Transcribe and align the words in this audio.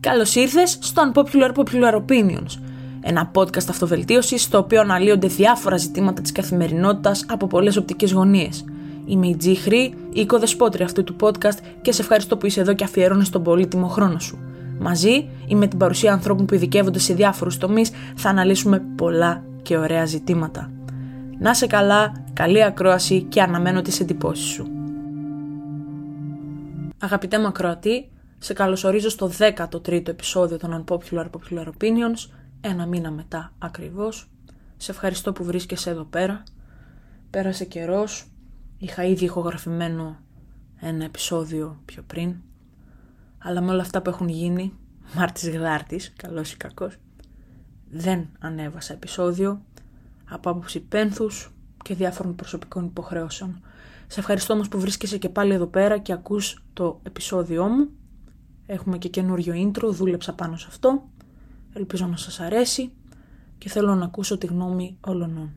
Καλώς 0.00 0.34
ήρθες 0.34 0.78
στο 0.80 1.12
Unpopular 1.12 1.52
Popular 1.54 1.94
Opinions, 1.94 2.60
ένα 3.00 3.30
podcast 3.34 3.68
αυτοβελτίωσης 3.68 4.42
στο 4.42 4.58
οποίο 4.58 4.80
αναλύονται 4.80 5.26
διάφορα 5.26 5.76
ζητήματα 5.76 6.22
της 6.22 6.32
καθημερινότητας 6.32 7.24
από 7.28 7.46
πολλές 7.46 7.76
οπτικές 7.76 8.12
γωνίες. 8.12 8.64
Είμαι 9.06 9.26
η 9.26 9.36
Τζι 9.36 9.54
Χρή, 9.54 9.94
η 10.12 10.20
οικοδεσπότρια 10.20 10.84
αυτού 10.84 11.04
του 11.04 11.16
podcast 11.20 11.58
και 11.82 11.92
σε 11.92 12.02
ευχαριστώ 12.02 12.36
που 12.36 12.46
είσαι 12.46 12.60
εδώ 12.60 12.72
και 12.72 12.84
αφιερώνεις 12.84 13.30
τον 13.30 13.42
πολύτιμο 13.42 13.86
χρόνο 13.86 14.18
σου. 14.18 14.38
Μαζί 14.78 15.28
ή 15.46 15.54
με 15.54 15.66
την 15.66 15.78
παρουσία 15.78 16.12
ανθρώπων 16.12 16.46
που 16.46 16.54
ειδικεύονται 16.54 16.98
σε 16.98 17.14
διάφορους 17.14 17.58
τομείς 17.58 17.90
θα 18.16 18.28
αναλύσουμε 18.28 18.82
πολλά 18.96 19.44
και 19.62 19.76
ωραία 19.76 20.04
ζητήματα. 20.04 20.70
Να 21.38 21.54
σε 21.54 21.66
καλά, 21.66 22.12
καλή 22.32 22.64
ακρόαση 22.64 23.22
και 23.22 23.42
αναμένω 23.42 23.82
τις 23.82 24.00
εντυπώσεις 24.00 24.46
σου. 24.46 24.66
Αγαπητέ 26.98 27.38
μου 27.38 27.46
ακροατή, 27.46 28.08
σε 28.42 28.52
καλωσορίζω 28.52 29.08
στο 29.08 29.30
13ο 29.38 30.08
επεισόδιο 30.08 30.56
των 30.56 30.84
Unpopular 30.84 31.26
Popular 31.30 31.66
Opinions, 31.66 32.30
ένα 32.60 32.86
μήνα 32.86 33.10
μετά 33.10 33.52
ακριβώς. 33.58 34.30
Σε 34.76 34.90
ευχαριστώ 34.90 35.32
που 35.32 35.44
βρίσκεσαι 35.44 35.90
εδώ 35.90 36.04
πέρα. 36.04 36.42
Πέρασε 37.30 37.64
καιρός, 37.64 38.26
είχα 38.78 39.04
ήδη 39.04 39.24
ηχογραφημένο 39.24 40.18
ένα 40.80 41.04
επεισόδιο 41.04 41.80
πιο 41.84 42.02
πριν, 42.06 42.36
αλλά 43.38 43.60
με 43.60 43.70
όλα 43.70 43.82
αυτά 43.82 44.02
που 44.02 44.10
έχουν 44.10 44.28
γίνει, 44.28 44.72
Μάρτης 45.14 45.50
Γδάρτης, 45.50 46.12
καλός 46.16 46.52
ή 46.52 46.56
κακός, 46.56 46.96
δεν 47.90 48.28
ανέβασα 48.38 48.92
επεισόδιο 48.92 49.62
από 50.24 50.50
άποψη 50.50 50.80
πένθους 50.80 51.52
και 51.82 51.94
διάφορων 51.94 52.34
προσωπικών 52.34 52.84
υποχρεώσεων. 52.84 53.62
Σε 54.06 54.20
ευχαριστώ 54.20 54.52
όμως 54.52 54.68
που 54.68 54.80
βρίσκεσαι 54.80 55.18
και 55.18 55.28
πάλι 55.28 55.52
εδώ 55.52 55.66
πέρα 55.66 55.98
και 55.98 56.12
ακούς 56.12 56.62
το 56.72 57.00
επεισόδιό 57.02 57.68
μου. 57.68 57.88
Έχουμε 58.72 58.98
και 58.98 59.08
καινούριο 59.08 59.54
intro, 59.56 59.88
δούλεψα 59.90 60.34
πάνω 60.34 60.56
σε 60.56 60.66
αυτό. 60.68 61.08
Ελπίζω 61.72 62.06
να 62.06 62.16
σας 62.16 62.40
αρέσει 62.40 62.92
και 63.58 63.68
θέλω 63.68 63.94
να 63.94 64.04
ακούσω 64.04 64.38
τη 64.38 64.46
γνώμη 64.46 64.96
όλων. 65.00 65.50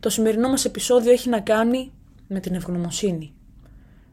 Το 0.00 0.08
σημερινό 0.08 0.48
μας 0.48 0.64
επεισόδιο 0.64 1.12
έχει 1.12 1.28
να 1.28 1.40
κάνει 1.40 1.92
με 2.28 2.40
την 2.40 2.54
ευγνωμοσύνη. 2.54 3.34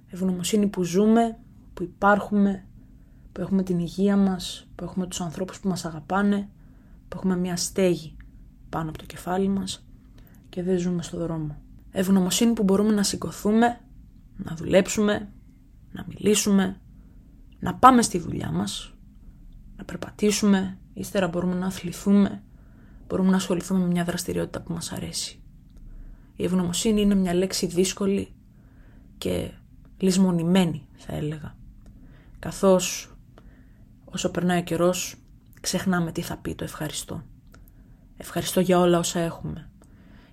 Ευγνωμοσύνη 0.10 0.68
που 0.68 0.84
ζούμε, 0.84 1.38
που 1.74 1.84
υπάρχουμε, 1.84 2.66
που 3.32 3.42
έχουμε 3.42 3.64
την 3.64 3.80
υγεία 3.80 4.18
μας, 4.18 4.68
που 4.76 4.84
έχουμε 4.84 5.08
τους 5.08 5.22
ανθρώπους 5.22 5.60
που 5.60 5.68
μας 5.68 5.86
αγαπάνε, 5.86 6.50
που 7.08 7.18
έχουμε 7.18 7.38
μια 7.38 7.58
στέγη 7.58 8.16
πάνω 8.70 8.90
από 8.90 8.98
το 8.98 9.06
κεφάλι 9.06 9.48
μας 9.48 9.86
και 10.50 10.64
δεν 10.64 10.78
ζούμε 10.78 11.02
στο 11.02 11.18
δρόμο. 11.18 11.58
Ευγνωμοσύνη 11.92 12.54
που 12.54 12.64
μπορούμε 12.64 12.92
να 12.92 13.04
σηκωθούμε, 13.04 13.80
να 14.38 14.56
δουλέψουμε, 14.56 15.30
να 15.92 16.06
μιλήσουμε, 16.08 16.78
να 17.64 17.76
πάμε 17.76 18.02
στη 18.02 18.18
δουλειά 18.18 18.52
μας, 18.52 18.94
να 19.76 19.84
περπατήσουμε, 19.84 20.78
ύστερα 20.94 21.28
μπορούμε 21.28 21.56
να 21.56 21.66
αθληθούμε, 21.66 22.44
μπορούμε 23.08 23.30
να 23.30 23.36
ασχοληθούμε 23.36 23.80
με 23.80 23.86
μια 23.86 24.04
δραστηριότητα 24.04 24.62
που 24.62 24.74
μας 24.74 24.92
αρέσει. 24.92 25.42
Η 26.36 26.44
ευγνωμοσύνη 26.44 27.02
είναι 27.02 27.16
μια 27.16 27.34
λέξη 27.34 27.66
δύσκολη 27.66 28.34
και 29.18 29.52
λησμονημένη 29.98 30.88
θα 30.96 31.16
έλεγα. 31.16 31.56
Καθώς 32.40 33.16
όσο 34.06 34.32
περνάει 34.32 34.60
ο 34.60 34.64
καιρός 34.64 35.16
ξεχνάμε 35.62 36.12
τι 36.12 36.22
θα 36.22 36.38
πει 36.38 36.56
το 36.56 36.64
ευχαριστώ. 36.64 37.24
Ευχαριστώ 38.18 38.60
για 38.60 38.80
όλα 38.80 38.98
όσα 38.98 39.20
έχουμε. 39.20 39.70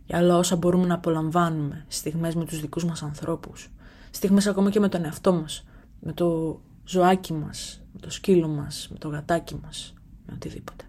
Για 0.05 0.19
όλα 0.19 0.37
όσα 0.37 0.57
μπορούμε 0.57 0.87
να 0.87 0.95
απολαμβάνουμε. 0.95 1.85
Στιγμές 1.89 2.35
με 2.35 2.45
τους 2.45 2.61
δικούς 2.61 2.85
μας 2.85 3.03
ανθρώπους. 3.03 3.71
Στιγμές 4.11 4.47
ακόμα 4.47 4.71
και 4.71 4.81
με 4.81 4.89
τον 4.89 5.05
εαυτό 5.05 5.33
μας. 5.33 5.65
Με 6.01 6.13
το 6.13 6.61
ζωάκι 6.91 7.33
μας. 7.33 7.83
Με 7.93 8.01
το 8.01 8.11
σκύλο 8.11 8.49
μας. 8.49 8.89
Με 8.91 8.99
το 8.99 9.09
γατάκι 9.09 9.61
μας. 9.63 9.95
Με 10.27 10.33
οτιδήποτε. 10.35 10.85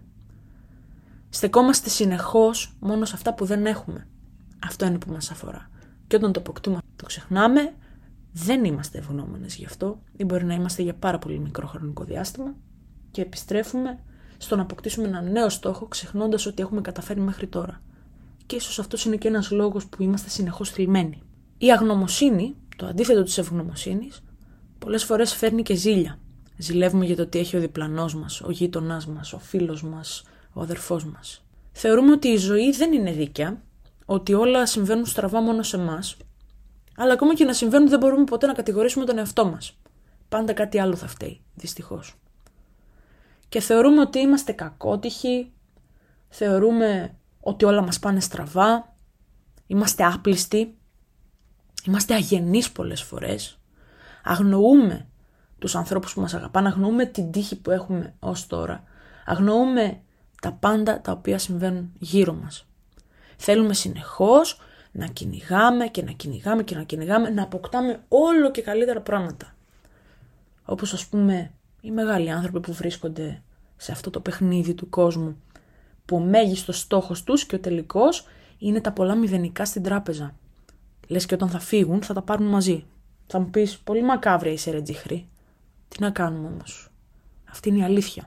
Στεκόμαστε 1.28 1.88
συνεχώς 1.88 2.76
μόνο 2.80 3.04
σε 3.04 3.14
αυτά 3.14 3.34
που 3.34 3.44
δεν 3.44 3.66
έχουμε. 3.66 4.06
Αυτό 4.66 4.86
είναι 4.86 4.98
που 4.98 5.12
μας 5.12 5.30
αφορά. 5.30 5.70
Και 6.06 6.16
όταν 6.16 6.32
το 6.32 6.40
αποκτούμε 6.40 6.78
το 6.96 7.06
ξεχνάμε, 7.06 7.74
δεν 8.32 8.64
είμαστε 8.64 8.98
ευγνώμονες 8.98 9.56
γι' 9.56 9.64
αυτό 9.64 10.02
ή 10.16 10.24
μπορεί 10.24 10.44
να 10.44 10.54
είμαστε 10.54 10.82
για 10.82 10.94
πάρα 10.94 11.18
πολύ 11.18 11.38
μικρό 11.38 11.66
χρονικό 11.66 12.04
διάστημα 12.04 12.54
και 13.10 13.20
επιστρέφουμε 13.20 13.98
στο 14.38 14.56
να 14.56 14.62
αποκτήσουμε 14.62 15.06
ένα 15.06 15.20
νέο 15.20 15.48
στόχο, 15.48 15.86
ξεχνώντας 15.86 16.46
ότι 16.46 16.62
έχουμε 16.62 16.80
καταφέρει 16.80 17.20
μέχρι 17.20 17.46
τώρα. 17.46 17.82
Και 18.46 18.56
ίσως 18.56 18.78
αυτός 18.78 19.04
είναι 19.04 19.16
και 19.16 19.28
ένας 19.28 19.50
λόγος 19.50 19.86
που 19.86 20.02
είμαστε 20.02 20.28
συνεχώς 20.28 20.70
θλιμμένοι. 20.70 21.22
Η 21.58 21.72
αγνωμοσύνη, 21.72 22.56
το 22.76 22.86
αντίθετο 22.86 23.22
της 23.22 23.38
ευγνωμοσύνης, 23.38 24.22
πολλές 24.84 25.04
φορές 25.04 25.34
φέρνει 25.34 25.62
και 25.62 25.74
ζήλια. 25.74 26.18
Ζηλεύουμε 26.56 27.04
για 27.04 27.16
το 27.16 27.26
τι 27.26 27.38
έχει 27.38 27.56
ο 27.56 27.60
διπλανός 27.60 28.14
μας, 28.14 28.40
ο 28.40 28.50
γείτονάς 28.50 29.06
μας, 29.06 29.32
ο 29.32 29.38
φίλος 29.38 29.82
μας, 29.82 30.24
ο 30.52 30.60
αδερφός 30.60 31.04
μας. 31.04 31.44
Θεωρούμε 31.72 32.12
ότι 32.12 32.28
η 32.28 32.36
ζωή 32.36 32.70
δεν 32.70 32.92
είναι 32.92 33.12
δίκαια, 33.12 33.62
ότι 34.04 34.34
όλα 34.34 34.66
συμβαίνουν 34.66 35.06
στραβά 35.06 35.40
μόνο 35.40 35.62
σε 35.62 35.76
εμάς, 35.76 36.16
αλλά 36.96 37.12
ακόμα 37.12 37.34
και 37.34 37.44
να 37.44 37.52
συμβαίνουν 37.52 37.88
δεν 37.88 37.98
μπορούμε 37.98 38.24
ποτέ 38.24 38.46
να 38.46 38.52
κατηγορήσουμε 38.52 39.04
τον 39.04 39.18
εαυτό 39.18 39.46
μας. 39.46 39.78
Πάντα 40.28 40.52
κάτι 40.52 40.78
άλλο 40.78 40.96
θα 40.96 41.06
φταίει, 41.06 41.40
δυστυχώς 41.54 42.16
και 43.52 43.60
θεωρούμε 43.60 44.00
ότι 44.00 44.18
είμαστε 44.18 44.52
κακότυχοι, 44.52 45.52
θεωρούμε 46.28 47.16
ότι 47.40 47.64
όλα 47.64 47.82
μας 47.82 47.98
πάνε 47.98 48.20
στραβά, 48.20 48.94
είμαστε 49.66 50.04
άπλιστοι, 50.04 50.74
είμαστε 51.86 52.14
αγενείς 52.14 52.72
πολλές 52.72 53.02
φορές, 53.02 53.58
αγνοούμε 54.22 55.06
τους 55.58 55.74
ανθρώπους 55.74 56.14
που 56.14 56.20
μας 56.20 56.34
αγαπάνε, 56.34 56.68
αγνοούμε 56.68 57.04
την 57.04 57.30
τύχη 57.30 57.56
που 57.56 57.70
έχουμε 57.70 58.14
ως 58.18 58.46
τώρα, 58.46 58.84
αγνοούμε 59.24 60.00
τα 60.42 60.52
πάντα 60.52 61.00
τα 61.00 61.12
οποία 61.12 61.38
συμβαίνουν 61.38 61.92
γύρω 61.98 62.32
μας. 62.34 62.66
Θέλουμε 63.36 63.74
συνεχώς 63.74 64.60
να 64.92 65.06
κυνηγάμε 65.06 65.86
και 65.86 66.02
να 66.02 66.12
κυνηγάμε 66.12 66.62
και 66.62 66.74
να 66.74 66.82
κυνηγάμε, 66.82 67.30
να 67.30 67.42
αποκτάμε 67.42 68.02
όλο 68.08 68.50
και 68.50 68.62
καλύτερα 68.62 69.00
πράγματα. 69.00 69.54
Όπως 70.64 70.92
ας 70.92 71.06
πούμε 71.06 71.50
οι 71.80 71.90
μεγάλοι 71.90 72.30
άνθρωποι 72.30 72.60
που 72.60 72.72
βρίσκονται 72.72 73.42
σε 73.76 73.92
αυτό 73.92 74.10
το 74.10 74.20
παιχνίδι 74.20 74.74
του 74.74 74.88
κόσμου, 74.88 75.36
που 76.04 76.16
ο 76.16 76.20
μέγιστος 76.20 76.78
στόχος 76.78 77.22
τους 77.22 77.44
και 77.44 77.54
ο 77.54 77.60
τελικός 77.60 78.26
είναι 78.58 78.80
τα 78.80 78.92
πολλά 78.92 79.14
μηδενικά 79.14 79.64
στην 79.64 79.82
τράπεζα. 79.82 80.34
Λες 81.08 81.26
και 81.26 81.34
όταν 81.34 81.48
θα 81.48 81.58
φύγουν 81.58 82.02
θα 82.02 82.14
τα 82.14 82.22
πάρουν 82.22 82.46
μαζί. 82.46 82.84
Θα 83.34 83.40
μου 83.40 83.50
πεις, 83.50 83.78
πολύ 83.78 84.02
μακάβρια 84.02 84.52
είσαι 84.52 84.70
ρε 84.70 84.82
τζιχρή. 84.82 85.28
Τι 85.88 86.00
να 86.00 86.10
κάνουμε 86.10 86.48
όμως; 86.48 86.90
Αυτή 87.50 87.68
είναι 87.68 87.78
η 87.78 87.82
αλήθεια. 87.82 88.24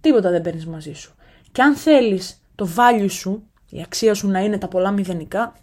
Τίποτα 0.00 0.30
δεν 0.30 0.42
παίρνεις 0.42 0.66
μαζί 0.66 0.92
σου. 0.92 1.14
Και 1.52 1.62
αν 1.62 1.74
θέλεις 1.74 2.42
το 2.54 2.68
value 2.76 3.10
σου, 3.10 3.42
η 3.68 3.82
αξία 3.82 4.14
σου 4.14 4.28
να 4.28 4.40
είναι 4.40 4.58
τα 4.58 4.68
πολλά 4.68 4.90
μηδενικά, 4.90 5.56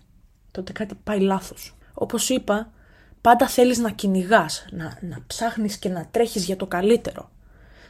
τότε 0.52 0.72
κάτι 0.72 0.96
πάει 1.04 1.20
λάθος. 1.20 1.76
Όπως 1.94 2.30
είπα, 2.30 2.72
πάντα 3.22 3.48
θέλεις 3.48 3.78
να 3.78 3.92
κυνηγάς, 3.92 4.66
να, 4.72 4.98
να 5.02 5.24
ψάχνεις 5.28 5.78
και 5.78 5.90
να 5.90 6.08
τρέχεις 6.12 6.46
για 6.46 6.56
το 6.56 6.68
καλύτερο. 6.68 7.30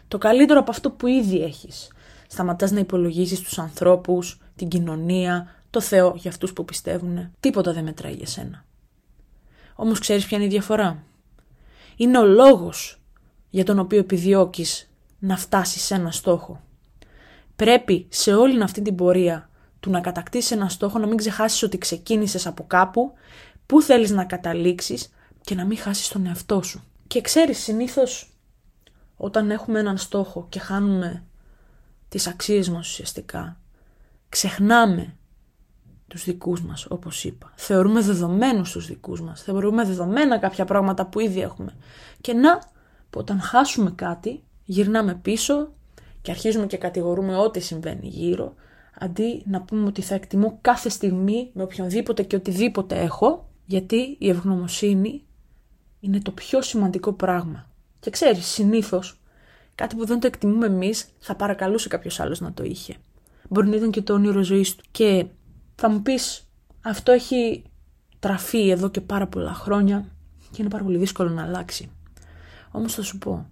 Το 0.07 0.17
καλύτερο 0.17 0.59
από 0.59 0.71
αυτό 0.71 0.91
που 0.91 1.07
ήδη 1.07 1.43
έχεις. 1.43 1.91
Σταματάς 2.27 2.71
να 2.71 2.79
υπολογίζεις 2.79 3.39
τους 3.39 3.59
ανθρώπους, 3.59 4.41
την 4.55 4.67
κοινωνία, 4.67 5.55
το 5.69 5.81
Θεό 5.81 6.13
για 6.15 6.29
αυτούς 6.29 6.53
που 6.53 6.65
πιστεύουν. 6.65 7.31
Τίποτα 7.39 7.73
δεν 7.73 7.83
μετράει 7.83 8.13
για 8.13 8.27
σένα. 8.27 8.65
Όμως 9.79 9.99
ξέρεις 9.99 10.25
ποια 10.25 10.37
είναι 10.37 10.45
η 10.45 10.49
διαφορά; 10.49 11.03
Είναι 11.95 12.17
ο 12.17 12.25
λόγος 12.25 13.01
για 13.49 13.63
τον 13.63 13.79
οποίο 13.79 13.99
επιδιώκεις 13.99 14.89
να 15.19 15.37
φτάσεις 15.37 15.81
σε 15.81 15.95
ένα 15.95 16.11
στόχο. 16.11 16.61
Πρέπει 17.55 18.07
σε 18.09 18.33
όλη 18.33 18.63
αυτή 18.63 18.81
την 18.81 18.95
πορεία 18.95 19.49
του 19.79 19.89
να 19.89 20.01
κατακτήσεις 20.01 20.51
ένα 20.51 20.69
στόχο 20.69 20.99
να 20.99 21.07
μην 21.07 21.17
ξεχάσεις 21.17 21.63
ότι 21.63 21.77
ξεκίνησες 21.77 22.47
από 22.47 22.63
κάπου, 22.67 23.13
πού 23.65 23.81
θέλεις 23.81 24.11
να 24.11 24.25
καταλήξεις 24.25 25.09
και 25.41 25.55
να 25.55 25.65
μην 25.65 25.77
χάσεις 25.77 26.07
τον 26.07 26.25
εαυτό 26.25 26.61
σου. 26.61 26.83
Και 27.07 27.21
ξέρεις 27.21 27.57
συνήθως 27.57 28.31
όταν 29.17 29.51
έχουμε 29.51 29.79
έναν 29.79 29.97
στόχο 29.97 30.45
και 30.49 30.59
χάνουμε 30.59 31.23
τις 32.09 32.27
αξίες 32.27 32.69
μας 32.69 32.89
ουσιαστικά, 32.89 33.57
ξεχνάμε 34.29 35.15
τους 36.07 36.23
δικούς 36.23 36.61
μας, 36.61 36.85
όπως 36.89 37.23
είπα. 37.23 37.51
Θεωρούμε 37.55 38.01
δεδομένους 38.01 38.71
τους 38.71 38.87
δικούς 38.87 39.21
μας. 39.21 39.41
Θεωρούμε 39.41 39.83
δεδομένα 39.83 40.37
κάποια 40.37 40.65
πράγματα 40.65 41.05
που 41.05 41.19
ήδη 41.19 41.41
έχουμε. 41.41 41.75
Και 42.21 42.33
να, 42.33 42.57
που 43.09 43.19
όταν 43.19 43.39
χάσουμε 43.39 43.91
κάτι, 43.91 44.43
γυρνάμε 44.65 45.15
πίσω 45.15 45.73
και 46.21 46.31
αρχίζουμε 46.31 46.65
και 46.65 46.77
κατηγορούμε 46.77 47.35
ό,τι 47.35 47.59
συμβαίνει 47.59 48.07
γύρω, 48.07 48.53
αντί 48.99 49.43
να 49.45 49.61
πούμε 49.61 49.85
ότι 49.85 50.01
θα 50.01 50.15
εκτιμώ 50.15 50.57
κάθε 50.61 50.89
στιγμή 50.89 51.49
με 51.53 51.63
οποιονδήποτε 51.63 52.23
και 52.23 52.35
οτιδήποτε 52.35 52.99
έχω, 53.01 53.49
γιατί 53.65 54.15
η 54.19 54.29
ευγνωμοσύνη 54.29 55.23
είναι 55.99 56.19
το 56.19 56.31
πιο 56.31 56.61
σημαντικό 56.61 57.13
πράγμα. 57.13 57.69
Και 57.99 58.09
ξέρεις, 58.09 58.45
συνήθως 58.45 59.19
κάτι 59.75 59.95
που 59.95 60.05
δεν 60.05 60.19
το 60.19 60.27
εκτιμούμε 60.27 60.65
εμείς 60.65 61.09
θα 61.19 61.35
παρακαλούσε 61.35 61.87
κάποιος 61.87 62.19
άλλος 62.19 62.39
να 62.39 62.53
το 62.53 62.63
είχε. 62.63 62.95
Μπορεί 63.49 63.67
να 63.67 63.75
ήταν 63.75 63.91
και 63.91 64.01
το 64.01 64.13
όνειρο 64.13 64.41
ζωής 64.41 64.75
του. 64.75 64.83
Και 64.91 65.25
θα 65.79 65.89
μου 65.89 66.01
πεις, 66.01 66.49
αυτό 66.81 67.11
έχει 67.11 67.63
τραφεί 68.19 68.69
εδώ 68.69 68.89
και 68.89 69.01
πάρα 69.01 69.27
πολλά 69.27 69.53
χρόνια 69.53 70.05
και 70.51 70.61
είναι 70.61 70.69
πάρα 70.69 70.83
πολύ 70.83 70.97
δύσκολο 70.97 71.29
να 71.29 71.43
αλλάξει. 71.43 71.91
Όμως 72.71 72.93
θα 72.93 73.01
σου 73.01 73.17
πω, 73.17 73.49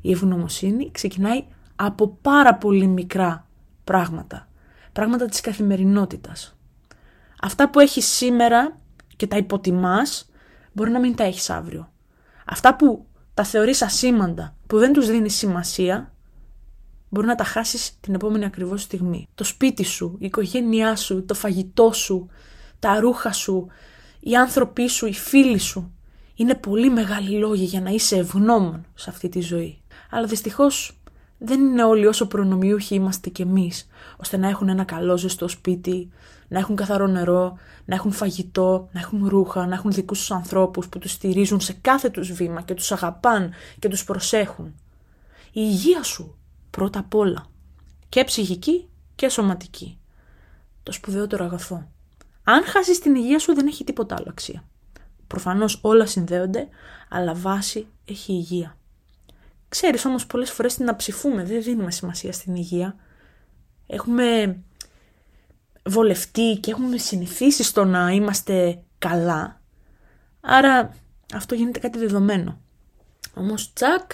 Η 0.00 0.10
ευγνωμοσύνη 0.10 0.90
ξεκινάει 0.90 1.44
από 1.76 2.08
πάρα 2.08 2.54
πολύ 2.54 2.86
μικρά 2.86 3.46
πράγματα. 3.84 4.48
Πράγματα 4.92 5.26
της 5.26 5.40
καθημερινότητας. 5.40 6.56
Αυτά 7.40 7.70
που 7.70 7.80
έχεις 7.80 8.06
σήμερα 8.06 8.76
και 9.16 9.26
τα 9.26 9.36
υποτιμάς, 9.36 10.30
μπορεί 10.72 10.90
να 10.90 11.00
μην 11.00 11.16
τα 11.16 11.24
έχεις 11.24 11.50
αύριο. 11.50 11.92
Αυτά 12.46 12.76
που 12.76 13.06
τα 13.34 13.44
θεωρείς 13.44 13.82
ασήμαντα, 13.82 14.56
που 14.66 14.78
δεν 14.78 14.92
τους 14.92 15.06
δίνεις 15.06 15.34
σημασία, 15.34 16.12
μπορεί 17.08 17.26
να 17.26 17.34
τα 17.34 17.44
χάσεις 17.44 18.00
την 18.00 18.14
επόμενη 18.14 18.44
ακριβώς 18.44 18.82
στιγμή. 18.82 19.28
Το 19.34 19.44
σπίτι 19.44 19.84
σου, 19.84 20.16
η 20.18 20.26
οικογένειά 20.26 20.96
σου, 20.96 21.24
το 21.24 21.34
φαγητό 21.34 21.92
σου, 21.92 22.28
τα 22.78 23.00
ρούχα 23.00 23.32
σου, 23.32 23.66
οι 24.20 24.36
άνθρωποι 24.36 24.88
σου, 24.88 25.06
οι 25.06 25.12
φίλοι 25.12 25.58
σου. 25.58 25.90
Είναι 26.34 26.54
πολύ 26.54 26.90
μεγάλοι 26.90 27.38
λόγοι 27.38 27.64
για 27.64 27.80
να 27.80 27.90
είσαι 27.90 28.16
ευγνώμων 28.16 28.86
σε 28.94 29.10
αυτή 29.10 29.28
τη 29.28 29.40
ζωή. 29.40 29.78
Αλλά 30.10 30.26
δυστυχώς 30.26 31.00
δεν 31.38 31.60
είναι 31.60 31.84
όλοι 31.84 32.06
όσο 32.06 32.26
προνομιούχοι 32.26 32.94
είμαστε 32.94 33.30
κι 33.30 33.42
εμείς, 33.42 33.88
ώστε 34.16 34.36
να 34.36 34.48
έχουν 34.48 34.68
ένα 34.68 34.84
καλό 34.84 35.16
ζεστό 35.16 35.48
σπίτι, 35.48 36.10
να 36.48 36.58
έχουν 36.58 36.76
καθαρό 36.76 37.06
νερό, 37.06 37.58
να 37.84 37.94
έχουν 37.94 38.12
φαγητό, 38.12 38.88
να 38.92 39.00
έχουν 39.00 39.28
ρούχα, 39.28 39.66
να 39.66 39.74
έχουν 39.74 39.92
δικούς 39.92 40.18
τους 40.18 40.30
ανθρώπους 40.30 40.88
που 40.88 40.98
τους 40.98 41.10
στηρίζουν 41.10 41.60
σε 41.60 41.72
κάθε 41.80 42.08
τους 42.08 42.32
βήμα 42.32 42.62
και 42.62 42.74
τους 42.74 42.92
αγαπάν 42.92 43.52
και 43.78 43.88
τους 43.88 44.04
προσέχουν. 44.04 44.74
Η 45.46 45.60
υγεία 45.64 46.02
σου 46.02 46.35
πρώτα 46.76 46.98
απ' 46.98 47.14
όλα. 47.14 47.46
Και 48.08 48.24
ψυχική 48.24 48.88
και 49.14 49.28
σωματική. 49.28 49.98
Το 50.82 50.92
σπουδαιότερο 50.92 51.44
αγαθό. 51.44 51.88
Αν 52.44 52.64
χάσεις 52.64 52.98
την 52.98 53.14
υγεία 53.14 53.38
σου 53.38 53.54
δεν 53.54 53.66
έχει 53.66 53.84
τίποτα 53.84 54.14
άλλο 54.18 54.26
αξία. 54.28 54.64
Προφανώς 55.26 55.78
όλα 55.82 56.06
συνδέονται, 56.06 56.68
αλλά 57.08 57.34
βάση 57.34 57.86
έχει 58.04 58.32
υγεία. 58.32 58.76
Ξέρεις 59.68 60.04
όμως 60.04 60.26
πολλές 60.26 60.50
φορές 60.50 60.74
την 60.74 60.88
αψηφούμε, 60.88 61.44
δεν 61.44 61.62
δίνουμε 61.62 61.90
σημασία 61.90 62.32
στην 62.32 62.54
υγεία. 62.54 62.96
Έχουμε 63.86 64.58
βολευτεί 65.84 66.58
και 66.60 66.70
έχουμε 66.70 66.98
συνηθίσει 66.98 67.62
στο 67.62 67.84
να 67.84 68.10
είμαστε 68.10 68.82
καλά. 68.98 69.60
Άρα 70.40 70.94
αυτό 71.34 71.54
γίνεται 71.54 71.78
κάτι 71.78 71.98
δεδομένο. 71.98 72.60
Όμως 73.34 73.72
τσακ, 73.72 74.10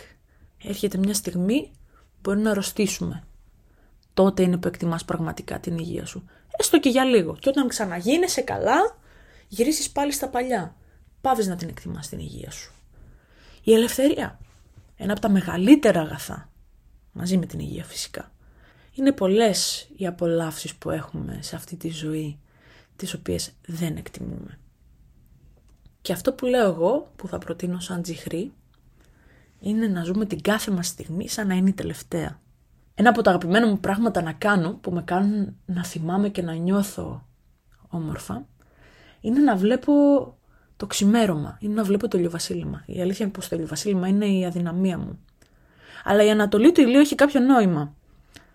έρχεται 0.64 0.98
μια 0.98 1.14
στιγμή 1.14 1.72
μπορεί 2.22 2.38
να 2.38 2.50
αρρωστήσουμε. 2.50 3.24
Τότε 4.14 4.42
είναι 4.42 4.56
που 4.56 4.68
εκτιμάς 4.68 5.04
πραγματικά 5.04 5.60
την 5.60 5.78
υγεία 5.78 6.06
σου. 6.06 6.24
Έστω 6.56 6.80
και 6.80 6.88
για 6.88 7.04
λίγο. 7.04 7.36
Και 7.36 7.48
όταν 7.48 7.68
ξαναγίνεσαι 7.68 8.40
καλά, 8.40 8.96
γυρίσεις 9.48 9.90
πάλι 9.90 10.12
στα 10.12 10.28
παλιά. 10.28 10.76
Πάβεις 11.20 11.46
να 11.46 11.56
την 11.56 11.68
εκτιμάς 11.68 12.08
την 12.08 12.18
υγεία 12.18 12.50
σου. 12.50 12.72
Η 13.62 13.74
ελευθερία. 13.74 14.38
Ένα 14.96 15.12
από 15.12 15.20
τα 15.20 15.28
μεγαλύτερα 15.28 16.00
αγαθά. 16.00 16.50
Μαζί 17.12 17.36
με 17.38 17.46
την 17.46 17.58
υγεία 17.58 17.84
φυσικά. 17.84 18.32
Είναι 18.92 19.12
πολλές 19.12 19.88
οι 19.96 20.06
απολαύσεις 20.06 20.74
που 20.74 20.90
έχουμε 20.90 21.38
σε 21.40 21.56
αυτή 21.56 21.76
τη 21.76 21.88
ζωή, 21.88 22.38
τις 22.96 23.14
οποίες 23.14 23.52
δεν 23.66 23.96
εκτιμούμε. 23.96 24.58
Και 26.02 26.12
αυτό 26.12 26.32
που 26.32 26.46
λέω 26.46 26.68
εγώ, 26.68 27.12
που 27.16 27.28
θα 27.28 27.38
προτείνω 27.38 27.80
σαν 27.80 28.02
τζιχρή, 28.02 28.52
είναι 29.62 29.86
να 29.86 30.04
ζούμε 30.04 30.26
την 30.26 30.40
κάθε 30.40 30.70
μας 30.70 30.86
στιγμή 30.86 31.28
σαν 31.28 31.46
να 31.46 31.54
είναι 31.54 31.68
η 31.68 31.72
τελευταία. 31.72 32.40
Ένα 32.94 33.08
από 33.08 33.22
τα 33.22 33.30
αγαπημένα 33.30 33.66
μου 33.66 33.78
πράγματα 33.78 34.22
να 34.22 34.32
κάνω, 34.32 34.78
που 34.80 34.90
με 34.90 35.02
κάνουν 35.02 35.56
να 35.66 35.84
θυμάμαι 35.84 36.28
και 36.28 36.42
να 36.42 36.54
νιώθω 36.54 37.26
όμορφα, 37.88 38.46
είναι 39.20 39.38
να 39.40 39.56
βλέπω 39.56 39.92
το 40.76 40.86
ξημέρωμα, 40.86 41.58
είναι 41.60 41.74
να 41.74 41.84
βλέπω 41.84 42.08
το 42.08 42.18
ηλιοβασίλεμα. 42.18 42.82
Η 42.86 43.00
αλήθεια 43.00 43.24
είναι 43.24 43.34
πως 43.34 43.48
το 43.48 43.56
ηλιοβασίλεμα 43.56 44.08
είναι 44.08 44.26
η 44.26 44.44
αδυναμία 44.44 44.98
μου. 44.98 45.18
Αλλά 46.04 46.24
η 46.24 46.30
ανατολή 46.30 46.72
του 46.72 46.80
ηλίου 46.80 47.00
έχει 47.00 47.14
κάποιο 47.14 47.40
νόημα. 47.40 47.94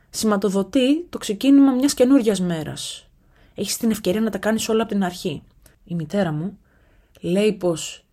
Σηματοδοτεί 0.10 1.06
το 1.10 1.18
ξεκίνημα 1.18 1.72
μιας 1.72 1.94
καινούργια 1.94 2.36
μέρας. 2.42 3.08
Έχεις 3.56 3.78
την 3.78 3.92
ευκαιρία 3.92 4.22
να 4.22 4.30
τα 4.30 4.38
κάνεις 4.38 4.70
όλα 4.70 4.82
από 4.82 4.92
την 4.92 5.04
αρχή. 5.04 5.44
Η 5.84 5.96
μητέρα 5.96 6.32
μου 6.32 6.58
λέει 7.22 7.54
πως 7.54 8.06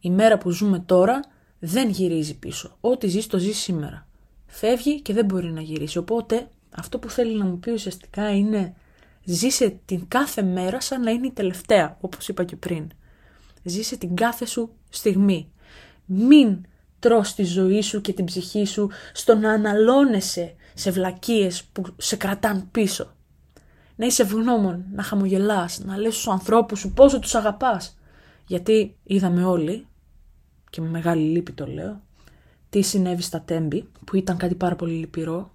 η 0.00 0.10
μέρα 0.10 0.38
που 0.38 0.50
ζούμε 0.50 0.78
τώρα 0.78 1.20
δεν 1.64 1.88
γυρίζει 1.88 2.38
πίσω. 2.38 2.76
Ό,τι 2.80 3.06
ζεις 3.06 3.26
το 3.26 3.38
ζεις 3.38 3.58
σήμερα. 3.58 4.06
Φεύγει 4.46 5.00
και 5.00 5.12
δεν 5.12 5.24
μπορεί 5.24 5.52
να 5.52 5.60
γυρίσει. 5.60 5.98
Οπότε 5.98 6.48
αυτό 6.70 6.98
που 6.98 7.10
θέλει 7.10 7.38
να 7.38 7.44
μου 7.44 7.58
πει 7.58 7.70
ουσιαστικά 7.70 8.30
είναι 8.30 8.74
ζήσε 9.24 9.80
την 9.84 10.08
κάθε 10.08 10.42
μέρα 10.42 10.80
σαν 10.80 11.02
να 11.02 11.10
είναι 11.10 11.26
η 11.26 11.30
τελευταία, 11.30 11.96
όπως 12.00 12.28
είπα 12.28 12.44
και 12.44 12.56
πριν. 12.56 12.90
Ζήσε 13.62 13.96
την 13.96 14.16
κάθε 14.16 14.46
σου 14.46 14.72
στιγμή. 14.90 15.52
Μην 16.04 16.60
τρως 16.98 17.34
τη 17.34 17.44
ζωή 17.44 17.80
σου 17.80 18.00
και 18.00 18.12
την 18.12 18.24
ψυχή 18.24 18.64
σου 18.64 18.90
στο 19.12 19.34
να 19.34 19.52
αναλώνεσαι 19.52 20.54
σε 20.74 20.90
βλακίες 20.90 21.62
που 21.72 21.82
σε 21.96 22.16
κρατάν 22.16 22.68
πίσω. 22.70 23.14
Να 23.96 24.06
είσαι 24.06 24.22
ευγνώμων, 24.22 24.84
να 24.92 25.02
χαμογελάς, 25.02 25.80
να 25.84 25.96
λες 25.96 26.14
στους 26.14 26.28
ανθρώπους 26.28 26.78
σου 26.78 26.92
πόσο 26.92 27.18
τους 27.18 27.34
αγαπάς. 27.34 27.98
Γιατί 28.46 28.96
είδαμε 29.02 29.44
όλοι 29.44 29.86
και 30.72 30.80
με 30.80 30.88
μεγάλη 30.88 31.22
λύπη 31.22 31.52
το 31.52 31.66
λέω, 31.66 32.00
τι 32.68 32.82
συνέβη 32.82 33.22
στα 33.22 33.40
τέμπη, 33.40 33.88
που 34.04 34.16
ήταν 34.16 34.36
κάτι 34.36 34.54
πάρα 34.54 34.76
πολύ 34.76 34.92
λυπηρό 34.92 35.50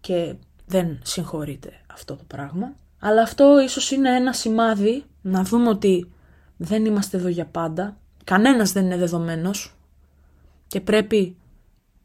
και 0.00 0.34
δεν 0.66 0.98
συγχωρείται 1.02 1.72
αυτό 1.86 2.16
το 2.16 2.24
πράγμα. 2.26 2.74
Αλλά 2.98 3.22
αυτό 3.22 3.60
ίσως 3.60 3.90
είναι 3.90 4.16
ένα 4.16 4.32
σημάδι 4.32 5.04
να 5.22 5.42
δούμε 5.42 5.68
ότι 5.68 6.10
δεν 6.56 6.84
είμαστε 6.84 7.16
εδώ 7.16 7.28
για 7.28 7.46
πάντα, 7.46 7.96
κανένας 8.24 8.72
δεν 8.72 8.84
είναι 8.84 8.96
δεδομένος 8.96 9.74
και 10.66 10.80
πρέπει 10.80 11.36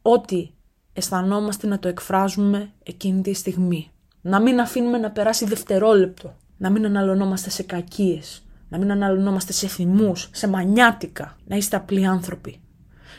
ό,τι 0.02 0.50
αισθανόμαστε 0.92 1.66
να 1.66 1.78
το 1.78 1.88
εκφράζουμε 1.88 2.72
εκείνη 2.82 3.22
τη 3.22 3.32
στιγμή. 3.32 3.90
Να 4.20 4.40
μην 4.40 4.60
αφήνουμε 4.60 4.98
να 4.98 5.10
περάσει 5.10 5.44
δευτερόλεπτο, 5.44 6.36
να 6.56 6.70
μην 6.70 6.84
αναλωνόμαστε 6.84 7.50
σε 7.50 7.62
κακίες, 7.62 8.43
να 8.68 8.78
μην 8.78 8.90
αναλωνόμαστε 8.90 9.52
σε 9.52 9.66
θυμούς, 9.66 10.28
σε 10.32 10.48
μανιάτικα, 10.48 11.36
να 11.44 11.56
είστε 11.56 11.76
απλοί 11.76 12.06
άνθρωποι, 12.06 12.60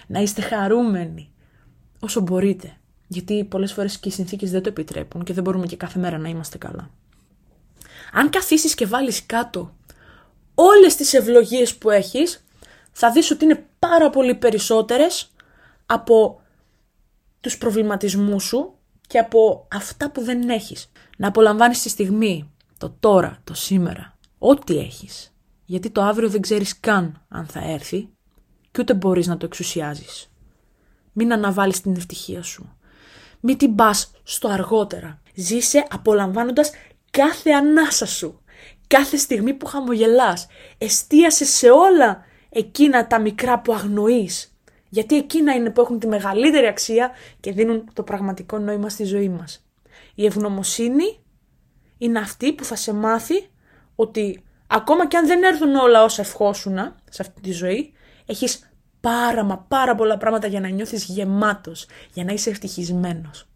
να 0.07 0.19
είστε 0.19 0.42
χαρούμενοι 0.42 1.30
όσο 2.00 2.21
μπορείτε. 2.21 2.77
Γιατί 3.07 3.44
πολλές 3.44 3.74
φορές 3.74 3.97
και 3.97 4.09
οι 4.09 4.12
συνθήκες 4.12 4.51
δεν 4.51 4.62
το 4.62 4.69
επιτρέπουν 4.69 5.24
και 5.24 5.33
δεν 5.33 5.44
μπορούμε 5.44 5.65
και 5.65 5.75
κάθε 5.75 6.00
μέρα 6.00 6.18
να 6.18 6.30
είμαστε 6.30 6.57
καλά. 6.57 6.89
Αν 8.12 8.30
καθίσεις 8.30 8.75
και 8.75 8.86
βάλεις 8.86 9.25
κάτω 9.25 9.75
όλες 10.53 10.95
τις 10.95 11.13
ευλογίες 11.13 11.75
που 11.75 11.89
έχεις, 11.89 12.44
θα 12.91 13.12
δεις 13.12 13.31
ότι 13.31 13.44
είναι 13.44 13.65
πάρα 13.80 14.09
πολύ 14.09 14.36
περισσότερες 14.36 15.31
από 15.86 16.41
τους 17.41 17.57
προβληματισμούς 17.57 18.44
σου 18.44 18.74
και 19.07 19.19
από 19.19 19.67
αυτά 19.72 20.12
που 20.12 20.24
δεν 20.24 20.50
έχεις. 20.50 20.91
Να 21.17 21.27
απολαμβάνεις 21.27 21.81
τη 21.81 21.89
στιγμή, 21.89 22.51
το 22.77 22.96
τώρα, 23.00 23.39
το 23.43 23.53
σήμερα, 23.53 24.17
ό,τι 24.38 24.77
έχεις. 24.77 25.35
Γιατί 25.65 25.89
το 25.89 26.01
αύριο 26.01 26.29
δεν 26.29 26.41
ξέρεις 26.41 26.79
καν 26.79 27.25
αν 27.27 27.45
θα 27.45 27.60
έρθει 27.63 28.10
και 28.72 28.81
ούτε 28.81 28.93
μπορείς 28.93 29.27
να 29.27 29.38
το 29.38 29.45
εξουσιάζεις. 29.45 30.31
Μην 31.13 31.34
αναβάλεις 31.34 31.81
την 31.81 31.95
ευτυχία 31.95 32.41
σου. 32.41 32.77
Μην 33.39 33.57
την 33.57 33.75
πας 33.75 34.12
στο 34.24 34.48
αργότερα. 34.48 35.22
Ζήσε 35.34 35.86
απολαμβάνοντας 35.89 36.72
κάθε 37.12 37.50
ανάσα 37.51 38.05
σου. 38.05 38.39
Κάθε 38.88 39.17
στιγμή 39.17 39.53
που 39.53 39.65
χαμογελάς. 39.65 40.48
Εστίασες 40.77 41.50
σε 41.50 41.69
όλα 41.69 42.24
εκείνα 42.50 43.07
τα 43.07 43.19
μικρά 43.19 43.60
που 43.60 43.74
αγνοείς. 43.74 44.57
Γιατί 44.89 45.17
εκείνα 45.17 45.53
είναι 45.53 45.69
που 45.69 45.81
έχουν 45.81 46.00
τη 46.00 46.07
μεγαλύτερη 46.07 46.67
αξία 46.67 47.12
και 47.39 47.51
δίνουν 47.51 47.89
το 47.93 48.03
πραγματικό 48.03 48.57
νόημα 48.57 48.89
στη 48.89 49.03
ζωή 49.03 49.29
μας. 49.29 49.65
Η 50.15 50.25
ευγνωμοσύνη 50.25 51.19
είναι 51.98 52.19
αυτή 52.19 52.53
που 52.53 52.63
θα 52.63 52.75
σε 52.75 52.93
μάθει 52.93 53.50
ότι 53.95 54.43
ακόμα 54.67 55.07
και 55.07 55.17
αν 55.17 55.27
δεν 55.27 55.43
έρθουν 55.43 55.75
όλα 55.75 56.03
όσα 56.03 56.22
ευχόσουνα 56.22 56.95
σε 57.10 57.22
αυτή 57.22 57.41
τη 57.41 57.51
ζωή, 57.51 57.93
έχεις 58.25 58.69
πάρα 59.01 59.43
μα 59.43 59.57
πάρα 59.57 59.95
πολλά 59.95 60.17
πράγματα 60.17 60.48
για 60.48 60.60
να 60.60 60.67
νιώθεις 60.67 61.03
γεμάτος, 61.03 61.88
για 62.13 62.24
να 62.24 62.34
είσαι 62.34 62.50
ευτυχισμένος. 62.50 63.48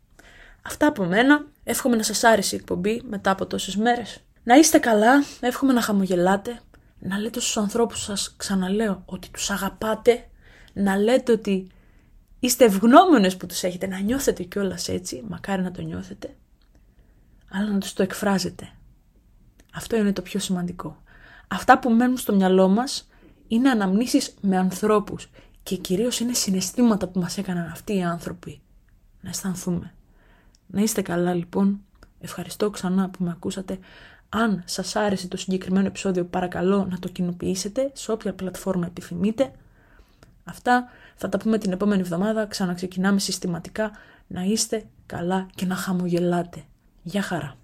Αυτά 0.62 0.88
από 0.88 1.04
μένα, 1.06 1.46
εύχομαι 1.63 1.96
να 1.96 2.04
σας 2.04 2.24
άρεσε 2.24 2.56
η 2.56 2.60
εκπομπή 2.60 3.01
μετά 3.10 3.32
από 3.32 3.46
τόσες 3.46 3.75
μέρες. 3.75 4.24
Να 4.44 4.56
είστε 4.56 4.78
καλά, 4.78 5.24
εύχομαι 5.39 5.74
να 5.74 5.82
χαμογελάτε, 5.82 6.60
να 7.00 7.18
λέτε 7.18 7.39
στους 7.39 7.58
ανθρώπους 7.58 8.04
σας, 8.04 8.34
ξαναλέω, 8.38 9.04
ότι 9.06 9.30
τους 9.30 9.50
αγαπάτε, 9.50 10.30
να 10.74 10.98
λέτε 10.98 11.32
ότι 11.32 11.68
είστε 12.39 12.66
ευγνώμονες 12.66 13.38
που 13.38 13.46
τους 13.46 13.63
έχετε, 13.63 13.88
να 13.88 14.00
νιώθετε 14.00 14.44
κιόλας 14.44 14.88
έτσι, 14.88 15.24
μακάρι 15.28 15.62
να 15.62 15.72
το 15.72 15.82
νιώθετε, 15.82 16.36
αλλά 17.51 17.72
να 17.72 17.78
τους 17.78 17.94
το 17.94 18.04
εκφράζετε. 18.04 18.70
Αυτό 19.74 19.96
είναι 19.96 20.14
το 20.14 20.22
πιο 20.22 20.40
σημαντικό. 20.40 21.02
Αυτά 21.48 21.80
που 21.80 21.90
μένουν 21.90 22.18
στο 22.18 22.36
μυαλό 22.36 22.68
μας 22.68 23.08
είναι 23.48 23.70
αναμνήσεις 23.70 24.34
με 24.42 24.58
ανθρώπους 24.58 25.30
και 25.64 25.76
κυρίως 25.76 26.20
είναι 26.20 26.34
συναισθήματα 26.34 27.08
που 27.08 27.20
μας 27.20 27.38
έκαναν 27.38 27.70
αυτοί 27.72 27.96
οι 27.96 28.04
άνθρωποι 28.04 28.62
να 29.22 29.30
αισθανθούμε. 29.30 29.94
Να 30.68 30.82
είστε 30.82 31.02
καλά 31.02 31.34
λοιπόν. 31.34 31.82
Ευχαριστώ 32.20 32.70
ξανά 32.70 33.10
που 33.10 33.24
με 33.24 33.30
ακούσατε. 33.30 33.80
Αν 34.30 34.64
σας 34.66 34.96
άρεσε 34.96 35.28
το 35.28 35.38
συγκεκριμένο 35.38 35.88
επεισόδιο 35.88 36.26
παρακαλώ 36.26 36.88
να 36.90 37.00
το 37.00 37.08
κοινοποιήσετε 37.08 37.92
σε 37.94 38.12
όποια 38.12 38.34
πλατφόρμα 38.34 38.86
επιθυμείτε. 38.86 39.52
Αυτά 40.44 40.88
θα 41.16 41.30
τα 41.30 41.38
πούμε 41.38 41.58
την 41.58 41.72
επόμενη 41.72 42.02
εβδομάδα. 42.02 42.46
Ξαναξεκινάμε 42.46 43.20
συστηματικά. 43.20 43.92
Να 44.28 44.44
είστε 44.44 44.86
καλά 45.06 45.48
και 45.56 45.66
να 45.66 45.76
χαμογελάτε. 45.76 46.64
Γεια 47.04 47.22
χαρά. 47.22 47.59